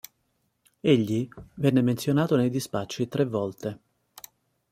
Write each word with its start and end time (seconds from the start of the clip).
Egli 0.81 1.29
venne 1.57 1.81
menzionato 1.83 2.35
nei 2.35 2.49
dispacci 2.49 3.07
tre 3.07 3.23
volte. 3.23 3.79